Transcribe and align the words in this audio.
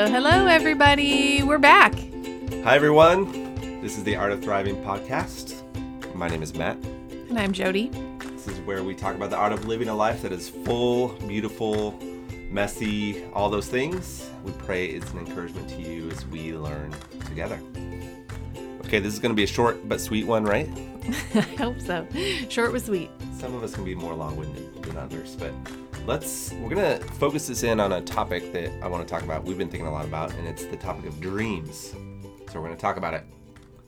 Hello, 0.00 0.10
hello, 0.10 0.46
everybody. 0.46 1.42
We're 1.42 1.58
back. 1.58 1.94
Hi, 2.64 2.74
everyone. 2.74 3.30
This 3.82 3.98
is 3.98 4.04
the 4.04 4.16
Art 4.16 4.32
of 4.32 4.42
Thriving 4.42 4.76
podcast. 4.76 5.54
My 6.14 6.26
name 6.26 6.42
is 6.42 6.54
Matt. 6.54 6.78
And 7.28 7.38
I'm 7.38 7.52
Jody. 7.52 7.90
This 8.20 8.48
is 8.48 8.58
where 8.60 8.82
we 8.82 8.94
talk 8.94 9.14
about 9.14 9.28
the 9.28 9.36
art 9.36 9.52
of 9.52 9.66
living 9.66 9.90
a 9.90 9.94
life 9.94 10.22
that 10.22 10.32
is 10.32 10.48
full, 10.48 11.08
beautiful, 11.28 11.98
messy, 12.48 13.26
all 13.34 13.50
those 13.50 13.68
things. 13.68 14.30
We 14.42 14.52
pray 14.52 14.86
it's 14.86 15.12
an 15.12 15.18
encouragement 15.18 15.68
to 15.68 15.82
you 15.82 16.08
as 16.08 16.24
we 16.28 16.54
learn 16.54 16.94
together. 17.26 17.60
Okay, 18.86 19.00
this 19.00 19.12
is 19.12 19.18
going 19.18 19.32
to 19.32 19.36
be 19.36 19.44
a 19.44 19.46
short 19.46 19.86
but 19.86 20.00
sweet 20.00 20.26
one, 20.26 20.44
right? 20.44 20.66
I 21.34 21.40
hope 21.58 21.78
so. 21.78 22.06
Short 22.48 22.72
but 22.72 22.80
sweet. 22.80 23.10
Some 23.38 23.54
of 23.54 23.62
us 23.62 23.74
can 23.74 23.84
be 23.84 23.94
more 23.94 24.14
long-winded 24.14 24.82
than 24.82 24.96
others, 24.96 25.36
but 25.36 25.52
let's 26.06 26.52
we're 26.54 26.74
going 26.74 26.98
to 26.98 27.06
focus 27.14 27.48
this 27.48 27.62
in 27.62 27.80
on 27.80 27.92
a 27.92 28.00
topic 28.00 28.52
that 28.52 28.70
I 28.82 28.88
want 28.88 29.06
to 29.06 29.12
talk 29.12 29.22
about. 29.22 29.44
We've 29.44 29.58
been 29.58 29.68
thinking 29.68 29.86
a 29.86 29.92
lot 29.92 30.04
about 30.04 30.32
and 30.34 30.46
it's 30.46 30.64
the 30.64 30.76
topic 30.76 31.06
of 31.06 31.20
dreams. 31.20 31.94
So 32.50 32.60
we're 32.60 32.66
going 32.66 32.76
to 32.76 32.80
talk 32.80 32.96
about 32.96 33.14
it. 33.14 33.24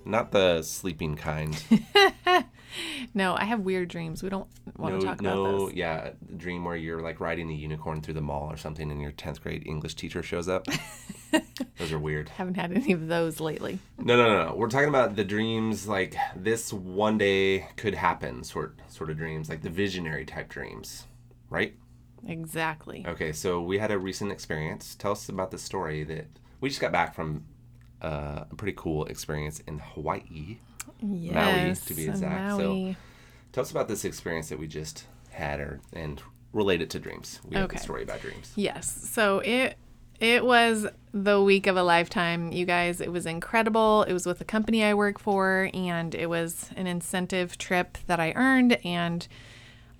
Not 0.04 0.30
the 0.30 0.62
sleeping 0.62 1.16
kind. 1.16 1.62
No, 3.14 3.34
I 3.34 3.44
have 3.44 3.60
weird 3.60 3.88
dreams. 3.88 4.22
We 4.22 4.28
don't 4.28 4.48
want 4.76 4.94
no, 4.94 5.00
to 5.00 5.06
talk 5.06 5.20
about 5.20 5.34
no, 5.34 5.58
those. 5.58 5.74
yeah, 5.74 6.10
the 6.26 6.34
dream 6.34 6.64
where 6.64 6.76
you're 6.76 7.00
like 7.00 7.20
riding 7.20 7.50
a 7.50 7.54
unicorn 7.54 8.00
through 8.00 8.14
the 8.14 8.22
mall 8.22 8.50
or 8.50 8.56
something, 8.56 8.90
and 8.90 9.00
your 9.00 9.12
tenth 9.12 9.42
grade 9.42 9.66
English 9.66 9.94
teacher 9.94 10.22
shows 10.22 10.48
up. 10.48 10.66
Those 11.78 11.92
are 11.92 11.98
weird. 11.98 12.28
Haven't 12.28 12.54
had 12.54 12.72
any 12.72 12.92
of 12.92 13.08
those 13.08 13.40
lately. 13.40 13.78
No, 13.98 14.16
no, 14.16 14.24
no, 14.24 14.48
no. 14.48 14.54
We're 14.54 14.68
talking 14.68 14.88
about 14.88 15.16
the 15.16 15.24
dreams 15.24 15.88
like 15.88 16.14
this 16.36 16.72
one 16.72 17.18
day 17.18 17.68
could 17.76 17.94
happen, 17.94 18.44
sort 18.44 18.78
sort 18.88 19.10
of 19.10 19.16
dreams, 19.16 19.48
like 19.48 19.62
the 19.62 19.70
visionary 19.70 20.24
type 20.24 20.48
dreams, 20.48 21.06
right? 21.48 21.74
Exactly. 22.26 23.04
Okay, 23.06 23.32
so 23.32 23.60
we 23.60 23.78
had 23.78 23.90
a 23.90 23.98
recent 23.98 24.30
experience. 24.32 24.94
Tell 24.94 25.12
us 25.12 25.28
about 25.28 25.50
the 25.50 25.58
story 25.58 26.04
that 26.04 26.26
we 26.60 26.68
just 26.68 26.80
got 26.80 26.92
back 26.92 27.14
from. 27.14 27.44
Uh, 28.00 28.44
a 28.50 28.54
pretty 28.56 28.74
cool 28.76 29.04
experience 29.04 29.60
in 29.68 29.78
Hawaii. 29.78 30.58
Yes, 31.00 31.84
to 31.84 31.94
be 31.94 32.06
exact. 32.08 32.56
So- 32.56 32.94
Tell 33.52 33.62
us 33.62 33.70
about 33.70 33.86
this 33.86 34.04
experience 34.04 34.48
that 34.48 34.58
we 34.58 34.66
just 34.66 35.04
had, 35.30 35.60
or 35.60 35.80
and 35.92 36.20
relate 36.52 36.82
it 36.82 36.90
to 36.90 36.98
dreams. 36.98 37.40
We 37.48 37.54
have 37.56 37.66
Okay. 37.66 37.76
a 37.76 37.80
story 37.80 38.02
about 38.02 38.20
dreams. 38.20 38.52
Yes. 38.56 38.90
So 39.10 39.38
it 39.40 39.76
it 40.18 40.44
was 40.44 40.86
the 41.12 41.40
week 41.42 41.66
of 41.66 41.76
a 41.76 41.82
lifetime, 41.82 42.50
you 42.52 42.64
guys. 42.66 43.00
It 43.00 43.12
was 43.12 43.24
incredible. 43.26 44.02
It 44.04 44.12
was 44.12 44.24
with 44.26 44.38
the 44.38 44.44
company 44.44 44.82
I 44.84 44.94
work 44.94 45.18
for, 45.20 45.68
and 45.74 46.14
it 46.14 46.28
was 46.28 46.70
an 46.76 46.86
incentive 46.86 47.56
trip 47.58 47.98
that 48.06 48.18
I 48.18 48.32
earned. 48.32 48.78
And 48.84 49.28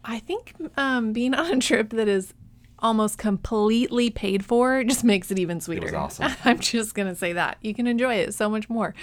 I 0.05 0.19
think 0.19 0.55
um, 0.77 1.13
being 1.13 1.35
on 1.35 1.53
a 1.53 1.61
trip 1.61 1.91
that 1.91 2.09
is 2.09 2.35
almost 2.79 3.17
completely 3.17 4.11
paid 4.11 4.45
for 4.45 4.83
just 4.83 5.05
makes 5.05 5.31
it 5.31 5.39
even 5.39 5.61
sweeter. 5.61 5.97
awesome. 5.97 6.33
I'm 6.45 6.59
just 6.59 6.95
gonna 6.95 7.15
say 7.15 7.33
that 7.33 7.59
you 7.63 7.75
can 7.75 7.87
enjoy 7.87 8.17
it 8.17 8.35
so 8.35 8.49
much 8.49 8.69
more. 8.69 8.95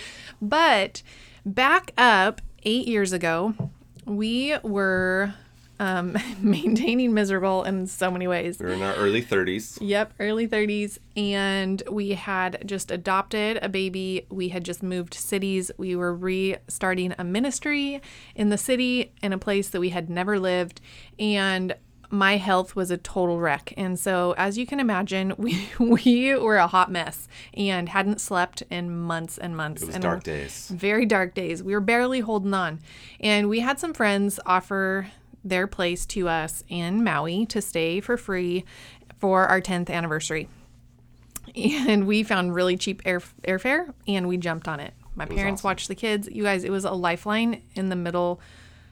But 0.41 1.01
back 1.45 1.93
up 1.97 2.41
eight 2.63 2.87
years 2.87 3.13
ago, 3.13 3.53
we 4.05 4.57
were 4.63 5.33
um, 5.79 6.17
maintaining 6.41 7.13
miserable 7.13 7.63
in 7.63 7.87
so 7.87 8.11
many 8.11 8.27
ways. 8.27 8.59
We 8.59 8.65
were 8.65 8.73
in 8.73 8.81
our 8.81 8.95
early 8.95 9.23
30s. 9.23 9.77
Yep, 9.81 10.13
early 10.19 10.47
30s. 10.47 10.99
And 11.15 11.81
we 11.89 12.11
had 12.11 12.63
just 12.65 12.91
adopted 12.91 13.59
a 13.61 13.69
baby. 13.69 14.25
We 14.29 14.49
had 14.49 14.63
just 14.63 14.83
moved 14.83 15.13
cities. 15.13 15.71
We 15.77 15.95
were 15.95 16.13
restarting 16.13 17.15
a 17.17 17.23
ministry 17.23 18.01
in 18.35 18.49
the 18.49 18.57
city 18.57 19.13
in 19.23 19.33
a 19.33 19.37
place 19.37 19.69
that 19.69 19.79
we 19.79 19.89
had 19.89 20.09
never 20.09 20.39
lived. 20.39 20.81
And 21.17 21.75
my 22.11 22.37
health 22.37 22.75
was 22.75 22.89
a 22.89 22.97
total 22.97 23.39
wreck. 23.39 23.73
And 23.77 23.99
so, 23.99 24.33
as 24.37 24.57
you 24.57 24.65
can 24.65 24.79
imagine, 24.79 25.33
we, 25.37 25.69
we 25.79 26.35
were 26.35 26.57
a 26.57 26.67
hot 26.67 26.91
mess 26.91 27.27
and 27.53 27.89
hadn't 27.89 28.19
slept 28.19 28.63
in 28.69 28.99
months 28.99 29.37
and 29.37 29.55
months. 29.55 29.83
It 29.83 29.87
was 29.87 29.95
and 29.95 30.01
dark 30.01 30.23
days. 30.23 30.69
very 30.69 31.05
dark 31.05 31.33
days. 31.35 31.63
We 31.63 31.73
were 31.73 31.79
barely 31.79 32.21
holding 32.21 32.53
on. 32.53 32.79
And 33.19 33.47
we 33.47 33.59
had 33.59 33.79
some 33.79 33.93
friends 33.93 34.39
offer 34.45 35.11
their 35.43 35.67
place 35.67 36.05
to 36.07 36.27
us 36.27 36.63
in 36.67 37.03
Maui 37.03 37.45
to 37.47 37.61
stay 37.61 37.99
for 37.99 38.17
free 38.17 38.65
for 39.19 39.45
our 39.47 39.61
10th 39.61 39.89
anniversary. 39.89 40.47
And 41.55 42.05
we 42.05 42.23
found 42.23 42.53
really 42.53 42.77
cheap 42.77 43.01
air, 43.05 43.21
airfare 43.43 43.91
and 44.07 44.27
we 44.27 44.37
jumped 44.37 44.67
on 44.67 44.79
it. 44.79 44.93
My 45.15 45.25
parents 45.25 45.61
awesome. 45.61 45.67
watched 45.69 45.87
the 45.87 45.95
kids. 45.95 46.29
You 46.31 46.43
guys, 46.43 46.63
it 46.63 46.69
was 46.69 46.85
a 46.85 46.91
lifeline 46.91 47.63
in 47.73 47.89
the 47.89 47.95
middle 47.95 48.39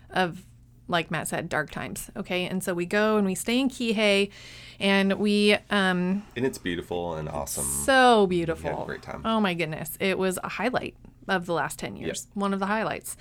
of 0.10 0.44
like 0.90 1.12
Matt 1.12 1.28
said, 1.28 1.50
dark 1.50 1.70
times. 1.70 2.10
Okay. 2.16 2.46
And 2.46 2.64
so 2.64 2.74
we 2.74 2.86
go 2.86 3.18
and 3.18 3.28
we 3.28 3.36
stay 3.36 3.60
in 3.60 3.70
Kihei 3.70 4.32
and 4.80 5.14
we 5.14 5.54
um 5.70 6.24
And 6.36 6.46
it's 6.46 6.58
beautiful 6.58 7.16
and 7.16 7.28
awesome. 7.30 7.66
so 7.66 8.26
beautiful. 8.28 8.86
great 8.86 9.02
time. 9.02 9.22
Oh 9.26 9.40
my 9.40 9.54
goodness. 9.54 9.98
It 10.00 10.18
was 10.18 10.40
a 10.44 10.50
highlight 10.50 10.96
of 11.28 11.46
the 11.46 11.54
last 11.54 11.80
10 11.80 11.98
years. 11.98 12.28
One 12.34 12.54
of 12.54 12.60
the 12.60 12.66
highlights. 12.66 13.18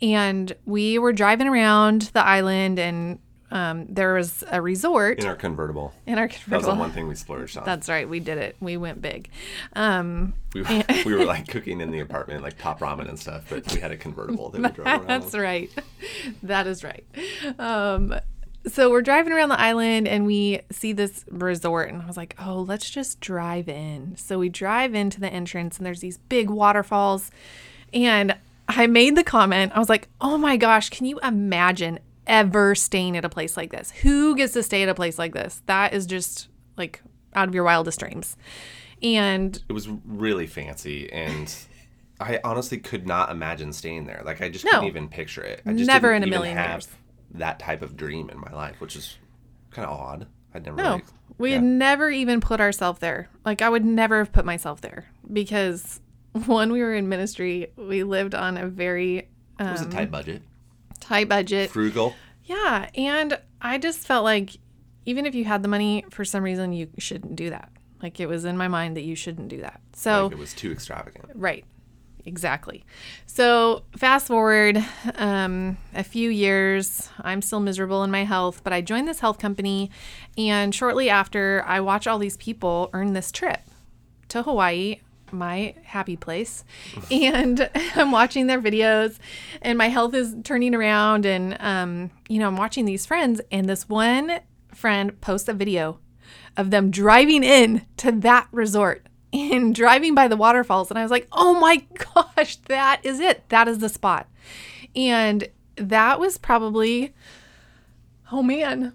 And 0.00 0.54
we 0.64 0.98
were 0.98 1.12
driving 1.12 1.48
around 1.48 2.02
the 2.12 2.24
island 2.24 2.78
and 2.78 3.18
um, 3.50 3.86
there 3.88 4.12
was 4.14 4.44
a 4.50 4.60
resort 4.60 5.20
in 5.20 5.26
our 5.26 5.34
convertible. 5.34 5.94
in 6.06 6.18
our 6.18 6.28
convertible, 6.28 6.50
That 6.50 6.66
was 6.66 6.66
the 6.76 6.80
one 6.80 6.92
thing 6.92 7.08
we 7.08 7.14
splurged 7.14 7.56
on. 7.56 7.64
That's 7.64 7.88
right. 7.88 8.06
We 8.06 8.20
did 8.20 8.36
it. 8.36 8.56
We 8.60 8.76
went 8.76 9.00
big. 9.00 9.30
Um, 9.72 10.34
we, 10.52 10.62
we 11.06 11.14
were 11.14 11.24
like 11.24 11.48
cooking 11.48 11.80
in 11.80 11.90
the 11.90 12.00
apartment, 12.00 12.42
like 12.42 12.58
top 12.58 12.80
ramen 12.80 13.08
and 13.08 13.18
stuff, 13.18 13.46
but 13.48 13.72
we 13.72 13.80
had 13.80 13.90
a 13.90 13.96
convertible 13.96 14.50
that 14.50 14.60
we 14.60 14.68
drove 14.68 14.86
around. 14.86 15.06
That's 15.06 15.34
right. 15.34 15.70
That 16.42 16.66
is 16.66 16.84
right. 16.84 17.06
Um, 17.58 18.14
so 18.66 18.90
we're 18.90 19.02
driving 19.02 19.32
around 19.32 19.48
the 19.50 19.60
island 19.60 20.08
and 20.08 20.26
we 20.26 20.60
see 20.70 20.92
this 20.92 21.24
resort, 21.30 21.90
and 21.90 22.02
I 22.02 22.06
was 22.06 22.16
like, 22.16 22.34
oh, 22.44 22.60
let's 22.60 22.90
just 22.90 23.20
drive 23.20 23.68
in. 23.68 24.16
So 24.16 24.38
we 24.38 24.48
drive 24.48 24.94
into 24.94 25.20
the 25.20 25.28
entrance, 25.32 25.76
and 25.78 25.86
there's 25.86 26.00
these 26.00 26.18
big 26.18 26.50
waterfalls. 26.50 27.30
And 27.94 28.36
I 28.68 28.86
made 28.86 29.16
the 29.16 29.24
comment, 29.24 29.72
I 29.74 29.78
was 29.78 29.88
like, 29.88 30.08
oh 30.20 30.36
my 30.36 30.56
gosh, 30.56 30.90
can 30.90 31.06
you 31.06 31.18
imagine 31.20 32.00
ever 32.26 32.74
staying 32.74 33.16
at 33.16 33.24
a 33.24 33.28
place 33.30 33.56
like 33.56 33.70
this? 33.70 33.90
Who 34.02 34.36
gets 34.36 34.52
to 34.52 34.62
stay 34.62 34.82
at 34.82 34.88
a 34.90 34.94
place 34.94 35.18
like 35.18 35.32
this? 35.32 35.62
That 35.66 35.94
is 35.94 36.04
just 36.04 36.48
like 36.76 37.00
out 37.34 37.48
of 37.48 37.54
your 37.54 37.64
wildest 37.64 37.98
dreams. 38.00 38.36
And 39.02 39.62
It 39.68 39.72
was 39.72 39.88
really 40.04 40.46
fancy, 40.46 41.10
and 41.12 41.54
I 42.20 42.40
honestly 42.44 42.78
could 42.78 43.06
not 43.06 43.30
imagine 43.30 43.72
staying 43.72 44.04
there. 44.06 44.22
Like 44.24 44.42
I 44.42 44.50
just 44.50 44.64
No. 44.64 44.72
couldn't 44.72 44.88
even 44.88 45.08
picture 45.08 45.42
it. 45.42 45.62
I 45.64 45.72
just 45.72 45.86
Never 45.86 46.12
in 46.12 46.22
a 46.22 46.26
even 46.26 46.38
million 46.38 46.56
have 46.58 46.70
years. 46.80 46.88
That 47.32 47.58
type 47.58 47.82
of 47.82 47.96
dream 47.96 48.30
in 48.30 48.38
my 48.40 48.52
life, 48.52 48.80
which 48.80 48.96
is 48.96 49.16
kind 49.70 49.86
of 49.88 49.98
odd. 49.98 50.26
I'd 50.54 50.64
never. 50.64 50.76
No, 50.76 50.90
really- 50.92 51.02
we 51.36 51.50
yeah. 51.50 51.56
had 51.56 51.64
never 51.64 52.10
even 52.10 52.40
put 52.40 52.60
ourselves 52.60 53.00
there. 53.00 53.28
Like 53.44 53.62
I 53.62 53.68
would 53.68 53.84
never 53.84 54.18
have 54.18 54.32
put 54.32 54.44
myself 54.44 54.80
there 54.80 55.06
because 55.32 56.00
when 56.46 56.72
we 56.72 56.80
were 56.80 56.94
in 56.94 57.08
ministry, 57.08 57.68
we 57.76 58.02
lived 58.02 58.34
on 58.34 58.56
a 58.56 58.66
very 58.66 59.18
It 59.18 59.28
um, 59.60 59.72
was 59.72 59.82
a 59.82 59.88
tight 59.90 60.10
budget, 60.10 60.42
tight 61.00 61.28
budget. 61.28 61.70
frugal. 61.70 62.14
Yeah, 62.44 62.88
and 62.94 63.38
I 63.60 63.76
just 63.78 64.00
felt 64.06 64.24
like 64.24 64.56
even 65.04 65.26
if 65.26 65.34
you 65.34 65.44
had 65.44 65.62
the 65.62 65.68
money, 65.68 66.04
for 66.10 66.24
some 66.24 66.42
reason 66.42 66.72
you 66.72 66.88
shouldn't 66.98 67.36
do 67.36 67.50
that. 67.50 67.70
Like 68.02 68.20
it 68.20 68.26
was 68.26 68.44
in 68.44 68.56
my 68.56 68.68
mind 68.68 68.96
that 68.96 69.02
you 69.02 69.14
shouldn't 69.16 69.48
do 69.48 69.60
that. 69.60 69.80
So 69.94 70.24
Like 70.24 70.32
it 70.32 70.38
was 70.38 70.54
too 70.54 70.70
extravagant. 70.72 71.26
Right. 71.34 71.64
Exactly. 72.28 72.84
So 73.24 73.84
fast 73.96 74.26
forward 74.26 74.84
um, 75.14 75.78
a 75.94 76.04
few 76.04 76.28
years, 76.28 77.08
I'm 77.22 77.40
still 77.40 77.58
miserable 77.58 78.04
in 78.04 78.10
my 78.10 78.24
health, 78.24 78.62
but 78.62 78.74
I 78.74 78.82
joined 78.82 79.08
this 79.08 79.20
health 79.20 79.38
company, 79.38 79.90
and 80.36 80.74
shortly 80.74 81.08
after, 81.08 81.64
I 81.66 81.80
watch 81.80 82.06
all 82.06 82.18
these 82.18 82.36
people 82.36 82.90
earn 82.92 83.14
this 83.14 83.32
trip 83.32 83.60
to 84.28 84.42
Hawaii, 84.42 85.00
my 85.32 85.74
happy 85.84 86.16
place, 86.16 86.64
and 87.10 87.70
I'm 87.96 88.12
watching 88.12 88.46
their 88.46 88.60
videos, 88.60 89.16
and 89.62 89.78
my 89.78 89.88
health 89.88 90.12
is 90.12 90.36
turning 90.44 90.74
around, 90.74 91.24
and 91.24 91.56
um, 91.60 92.10
you 92.28 92.38
know, 92.38 92.46
I'm 92.48 92.58
watching 92.58 92.84
these 92.84 93.06
friends, 93.06 93.40
and 93.50 93.66
this 93.66 93.88
one 93.88 94.40
friend 94.74 95.18
posts 95.22 95.48
a 95.48 95.54
video 95.54 95.98
of 96.58 96.70
them 96.70 96.90
driving 96.90 97.42
in 97.42 97.86
to 97.96 98.12
that 98.12 98.48
resort 98.52 99.06
and 99.32 99.74
driving 99.74 100.14
by 100.14 100.28
the 100.28 100.36
waterfalls. 100.36 100.90
And 100.90 100.98
I 100.98 101.02
was 101.02 101.10
like, 101.10 101.28
oh 101.32 101.58
my 101.58 101.84
gosh, 102.14 102.56
that 102.66 103.00
is 103.02 103.20
it. 103.20 103.48
That 103.48 103.68
is 103.68 103.78
the 103.78 103.88
spot. 103.88 104.28
And 104.94 105.48
that 105.76 106.18
was 106.18 106.38
probably, 106.38 107.14
oh 108.32 108.42
man, 108.42 108.94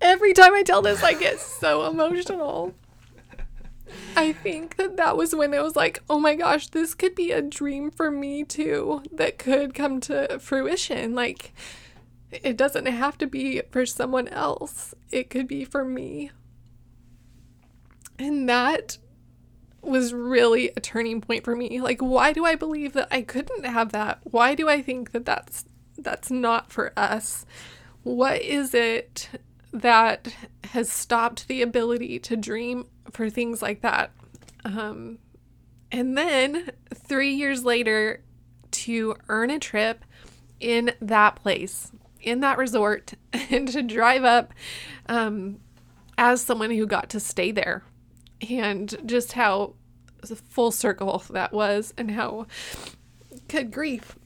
every 0.00 0.32
time 0.32 0.54
I 0.54 0.62
tell 0.62 0.82
this, 0.82 1.02
I 1.02 1.14
get 1.14 1.38
so 1.60 1.88
emotional. 1.88 2.74
I 4.16 4.32
think 4.32 4.76
that 4.76 4.96
that 4.96 5.16
was 5.16 5.34
when 5.34 5.52
it 5.52 5.62
was 5.62 5.76
like, 5.76 6.02
oh 6.08 6.18
my 6.18 6.34
gosh, 6.34 6.68
this 6.68 6.94
could 6.94 7.14
be 7.14 7.30
a 7.30 7.42
dream 7.42 7.90
for 7.90 8.10
me 8.10 8.44
too 8.44 9.02
that 9.12 9.38
could 9.38 9.74
come 9.74 10.00
to 10.00 10.38
fruition. 10.38 11.14
Like, 11.14 11.52
it 12.30 12.56
doesn't 12.56 12.86
have 12.86 13.18
to 13.18 13.26
be 13.26 13.60
for 13.70 13.84
someone 13.84 14.28
else, 14.28 14.94
it 15.10 15.28
could 15.28 15.46
be 15.46 15.64
for 15.64 15.84
me. 15.84 16.30
And 18.18 18.48
that 18.48 18.98
was 19.82 20.14
really 20.14 20.70
a 20.76 20.80
turning 20.80 21.20
point 21.20 21.44
for 21.44 21.56
me. 21.56 21.80
Like, 21.80 22.00
why 22.00 22.32
do 22.32 22.44
I 22.44 22.54
believe 22.54 22.92
that 22.92 23.08
I 23.10 23.22
couldn't 23.22 23.64
have 23.64 23.92
that? 23.92 24.20
Why 24.22 24.54
do 24.54 24.68
I 24.68 24.80
think 24.80 25.12
that 25.12 25.24
that's 25.24 25.64
that's 25.98 26.30
not 26.30 26.72
for 26.72 26.92
us? 26.96 27.44
What 28.02 28.40
is 28.40 28.74
it 28.74 29.28
that 29.72 30.34
has 30.64 30.90
stopped 30.90 31.48
the 31.48 31.62
ability 31.62 32.18
to 32.20 32.36
dream 32.36 32.86
for 33.10 33.28
things 33.28 33.60
like 33.60 33.80
that? 33.82 34.12
Um, 34.64 35.18
and 35.90 36.16
then 36.16 36.70
three 36.94 37.34
years 37.34 37.64
later, 37.64 38.22
to 38.70 39.14
earn 39.28 39.50
a 39.50 39.58
trip 39.58 40.04
in 40.58 40.92
that 41.00 41.36
place, 41.36 41.92
in 42.20 42.40
that 42.40 42.58
resort, 42.58 43.14
and 43.32 43.68
to 43.68 43.82
drive 43.82 44.24
up 44.24 44.52
um, 45.06 45.58
as 46.16 46.40
someone 46.40 46.70
who 46.70 46.86
got 46.86 47.10
to 47.10 47.20
stay 47.20 47.50
there, 47.50 47.82
and 48.50 48.94
just 49.06 49.32
how 49.32 49.74
full 50.50 50.70
circle 50.70 51.22
that 51.30 51.52
was, 51.52 51.92
and 51.96 52.10
how 52.10 52.46
good 53.48 53.70
grief, 53.70 54.16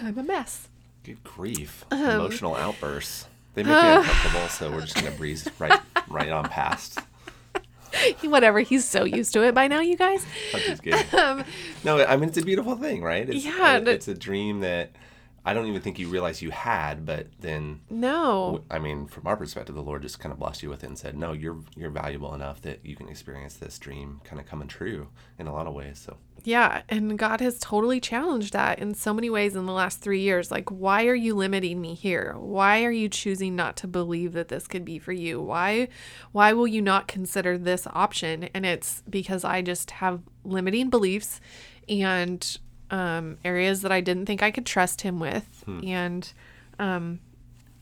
I'm 0.00 0.18
a 0.18 0.22
mess. 0.22 0.68
Good 1.04 1.22
grief. 1.24 1.84
Um, 1.90 2.00
Emotional 2.00 2.54
outbursts. 2.54 3.26
They 3.54 3.62
make 3.62 3.72
me 3.72 3.88
uncomfortable, 3.88 4.48
so 4.48 4.70
we're 4.70 4.82
just 4.82 4.94
gonna 4.94 5.10
breeze 5.12 5.48
right 5.58 5.80
right 6.08 6.28
on 6.28 6.44
past. 6.48 6.98
Whatever, 8.22 8.60
he's 8.60 8.84
so 8.84 9.04
used 9.04 9.32
to 9.32 9.42
it 9.42 9.54
by 9.54 9.66
now, 9.66 9.80
you 9.80 9.96
guys. 9.96 10.24
Kidding. 10.52 11.44
no, 11.84 12.04
I 12.04 12.16
mean 12.16 12.28
it's 12.28 12.38
a 12.38 12.42
beautiful 12.42 12.76
thing, 12.76 13.02
right? 13.02 13.28
It's, 13.28 13.44
Um, 13.46 13.52
Yeah, 13.58 13.76
it- 13.78 13.88
it's 13.88 14.08
a 14.08 14.14
dream 14.14 14.60
that 14.60 14.90
I 15.48 15.54
don't 15.54 15.66
even 15.66 15.80
think 15.80 15.98
you 15.98 16.08
realize 16.08 16.42
you 16.42 16.50
had, 16.50 17.06
but 17.06 17.28
then 17.40 17.80
No. 17.88 18.64
I 18.70 18.78
mean, 18.78 19.06
from 19.06 19.26
our 19.26 19.34
perspective, 19.34 19.74
the 19.74 19.82
Lord 19.82 20.02
just 20.02 20.20
kind 20.20 20.30
of 20.30 20.38
blessed 20.38 20.62
you 20.62 20.68
with 20.68 20.84
it 20.84 20.88
and 20.88 20.98
said, 20.98 21.16
"No, 21.16 21.32
you're 21.32 21.56
you're 21.74 21.88
valuable 21.90 22.34
enough 22.34 22.60
that 22.62 22.84
you 22.84 22.94
can 22.94 23.08
experience 23.08 23.54
this 23.54 23.78
dream 23.78 24.20
kind 24.24 24.38
of 24.40 24.46
coming 24.46 24.68
true 24.68 25.08
in 25.38 25.46
a 25.46 25.52
lot 25.54 25.66
of 25.66 25.72
ways." 25.72 25.98
So 26.04 26.18
Yeah, 26.44 26.82
and 26.90 27.18
God 27.18 27.40
has 27.40 27.58
totally 27.58 27.98
challenged 27.98 28.52
that 28.52 28.78
in 28.78 28.92
so 28.92 29.14
many 29.14 29.30
ways 29.30 29.56
in 29.56 29.64
the 29.64 29.72
last 29.72 30.00
three 30.02 30.20
years. 30.20 30.50
Like, 30.50 30.68
why 30.70 31.06
are 31.06 31.14
you 31.14 31.34
limiting 31.34 31.80
me 31.80 31.94
here? 31.94 32.34
Why 32.38 32.84
are 32.84 32.92
you 32.92 33.08
choosing 33.08 33.56
not 33.56 33.74
to 33.78 33.86
believe 33.86 34.34
that 34.34 34.48
this 34.48 34.68
could 34.68 34.84
be 34.84 34.98
for 34.98 35.12
you? 35.12 35.40
Why, 35.40 35.88
why 36.32 36.52
will 36.52 36.68
you 36.68 36.82
not 36.82 37.08
consider 37.08 37.56
this 37.56 37.86
option? 37.94 38.50
And 38.54 38.66
it's 38.66 39.02
because 39.08 39.44
I 39.44 39.62
just 39.62 39.92
have 39.92 40.20
limiting 40.44 40.90
beliefs 40.90 41.40
and 41.88 42.58
um, 42.90 43.38
areas 43.44 43.82
that 43.82 43.92
I 43.92 44.00
didn't 44.00 44.26
think 44.26 44.42
I 44.42 44.50
could 44.50 44.66
trust 44.66 45.02
Him 45.02 45.20
with, 45.20 45.64
and 45.86 46.32
um, 46.78 47.20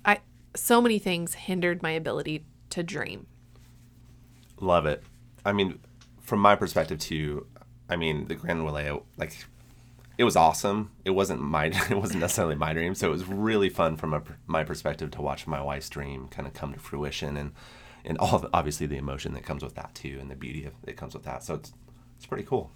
I 0.05 0.21
so 0.55 0.81
many 0.81 0.99
things 0.99 1.35
hindered 1.35 1.83
my 1.83 1.91
ability 1.91 2.45
to 2.71 2.83
dream. 2.83 3.27
love 4.61 4.87
it. 4.87 5.03
I 5.45 5.53
mean, 5.53 5.79
from 6.21 6.41
my 6.41 6.57
perspective 6.57 6.99
too. 6.99 7.47
I 7.89 7.95
mean, 7.97 8.27
the 8.27 8.35
Grand 8.35 8.63
Wailea, 8.63 9.01
like, 9.17 9.33
it 10.19 10.25
was 10.25 10.35
awesome. 10.35 10.91
It 11.05 11.11
wasn't 11.11 11.41
my, 11.41 11.67
it 11.91 11.97
wasn't 11.97 12.21
necessarily 12.21 12.57
my 12.57 12.73
dream. 12.73 12.95
So 12.97 13.07
it 13.07 13.13
was 13.13 13.27
really 13.27 13.69
fun 13.69 13.97
from 13.97 14.13
a, 14.13 14.23
my 14.47 14.65
perspective 14.65 15.13
to 15.13 15.23
watch 15.23 15.47
my 15.47 15.61
wife's 15.63 15.89
dream 15.89 16.27
kind 16.29 16.49
of 16.49 16.55
come 16.55 16.73
to 16.73 16.81
fruition 16.81 17.37
and, 17.37 17.53
and 18.05 18.19
all 18.19 18.39
the, 18.41 18.51
obviously 18.53 18.87
the 18.87 18.97
emotion 18.97 19.35
that 19.35 19.45
comes 19.45 19.63
with 19.63 19.75
that 19.77 19.95
too, 19.95 20.19
and 20.21 20.29
the 20.31 20.35
beauty 20.35 20.65
of, 20.65 20.73
that 20.83 20.97
comes 20.97 21.15
with 21.15 21.23
that. 21.25 21.45
So 21.45 21.55
it's, 21.55 21.73
it's 22.17 22.27
pretty 22.27 22.43
cool. 22.45 22.73